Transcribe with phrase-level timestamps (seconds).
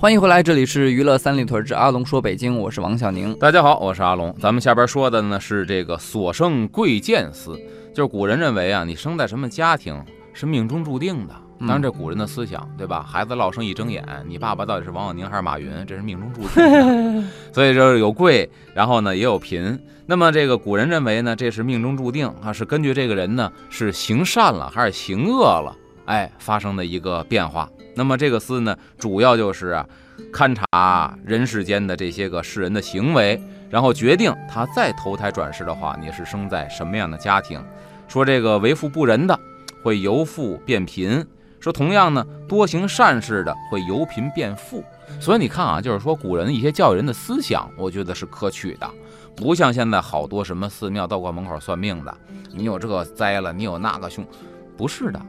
[0.00, 3.36] 欢迎回来，这里是娱乐三里屯之阿龙说北京，我是王小宁。
[3.36, 4.32] 大家好，我是阿龙。
[4.38, 7.58] 咱们下边说的呢是这个所生贵贱司，
[7.92, 10.00] 就是古人认为啊，你生在什么家庭
[10.32, 11.34] 是命中注定的。
[11.58, 13.02] 当然，这古人的思想，对吧？
[13.02, 17.28] 孩子落生一睁眼，你爸爸到底是王小宁还是马云，这是命中注定的。
[17.52, 19.76] 所以就是有贵，然后呢也有贫。
[20.06, 25.76] 那么这个古人认为呢，这是命中注定啊，是根据这个人呢是行善了还是行恶了，
[26.08, 27.68] 哎，发生的一个变化。
[27.94, 29.86] 那么这个司呢，主要就是啊，
[30.32, 37.62] 勘察人世间的这些个世人的行为，然后决定他再投胎转世的话，你是生在什么样的家庭。
[38.08, 39.38] 说这个为富不仁的，
[39.82, 41.22] 会由富变贫；
[41.60, 44.82] 说同样呢，多行善事的，会由贫变富。
[45.20, 48.88] 所以你看啊，就是说古人一些教育人的思想，我觉得是可取的，
[49.36, 52.16] 不像现在好多什么寺庙道观门口算命的，
[52.54, 54.24] 你有这个灾了，你有那个凶，
[54.76, 55.20] 不是的，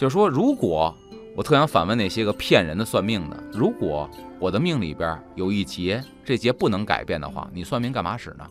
[0.00, 0.94] 就是说如果。
[1.36, 8.44] 我特想反问那些个骗人的算命的：如果我的命里边有一劫，这劫不能改变的话，你算命干嘛使呢？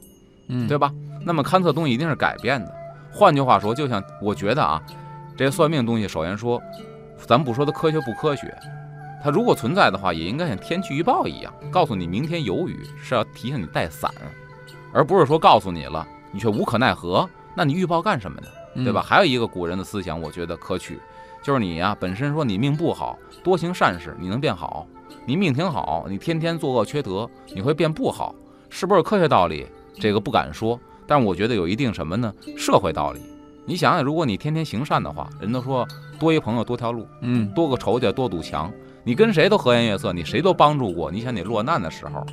[0.47, 0.91] 嗯，对吧？
[1.25, 2.73] 那么勘测东西一定是改变的。
[3.11, 4.81] 换句话说，就像我觉得啊，
[5.35, 6.59] 这些算命东西，首先说，
[7.17, 8.57] 咱不说它科学不科学，
[9.21, 14.09] 它如果存在的话，也应该像天气预报一样，告诉你明天有雨，是要提醒你带伞，
[14.93, 17.29] 而不是说告诉你了，你却无可奈何。
[17.53, 18.47] 那你预报干什么呢？
[18.83, 19.01] 对吧？
[19.01, 20.99] 还有一个古人的思想，我觉得可取。
[21.41, 24.85] 就是你呀，本身说你命不好，多行善事，你能变好。
[25.25, 28.35] 你命挺好，你天天作恶缺德，你会变不好，
[28.69, 29.65] 是不是科学道理？
[29.95, 32.33] 这个不敢说，但是我觉得有一定什么呢？
[32.57, 33.21] 社会道理。
[33.65, 35.87] 你想想，如果你天天行善的话，人都说
[36.19, 38.71] 多一朋友多条路，嗯，多个仇家多堵墙。
[39.03, 41.11] 你跟谁都和颜悦色，你谁都帮助过。
[41.11, 42.25] 你想你落难的时候，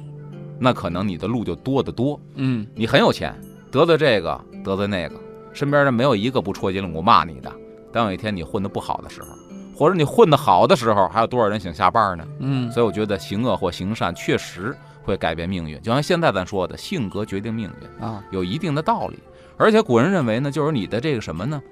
[0.59, 2.21] 那可能你的路就多得多。
[2.35, 3.35] 嗯，你很有钱，
[3.71, 5.15] 得罪这个得罪那个，
[5.57, 7.51] 身边人没有一个不戳脊梁骨骂你的。
[7.91, 9.29] 当有一天你混得不好的时候，
[9.75, 12.29] 或者你混得好的时候，还有多少人想下班呢？
[12.41, 19.19] 嗯，所以我觉得行恶或行善确实会改变命运，就像现在咱说的，性格决定命运啊，有一定的道理。
[19.57, 21.63] 而且古人认为呢，就是你的这个什么呢？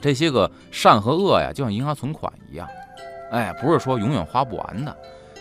[0.00, 2.68] 这些个善和恶呀，就像银行存款一样，
[3.30, 4.96] 哎，不是说永远花不完的。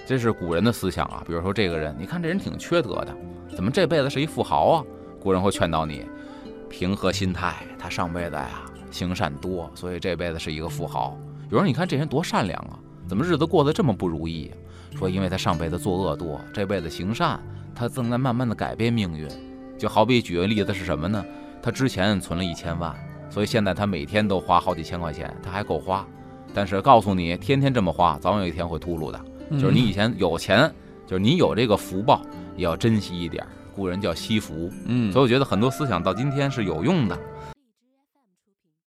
[0.06, 1.23] 这是古人的思想啊。
[1.25, 3.16] 比如说这个人，你看这人挺缺德的，
[3.56, 4.84] 怎么这辈子是一富豪啊？
[5.19, 6.06] 古人会劝导你
[6.69, 8.61] 平和心态，他上辈子呀。
[8.89, 11.17] 行善多，所以这辈子是一个富豪。
[11.50, 14.50] 有人你看这人多善良啊，怎么日子过得这么不如意？
[14.95, 17.39] 说因为他上辈子作恶多，这辈子行善，
[17.75, 19.28] 他正在慢慢的改变命运。
[19.78, 21.23] 就好比举个例子是什么呢？
[21.61, 22.95] 他之前存了一千万，
[23.29, 26.07] 所以现在他每天都花好几千块钱，他还够花。
[26.53, 29.22] 但是告诉你，天天这么花，早晚有一天会秃噜的。
[29.51, 30.73] 就是你以前有钱，
[31.05, 32.22] 就是你有这个福报，
[32.55, 33.45] 也要珍惜一点。
[33.77, 37.15] 古人叫惜福，嗯，所以我觉得很多思想到今天是有用的。